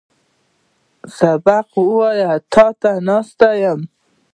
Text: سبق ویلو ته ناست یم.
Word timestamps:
سبق 1.17 1.69
ویلو 1.77 2.71
ته 2.81 2.91
ناست 3.07 3.39
یم. 3.63 3.81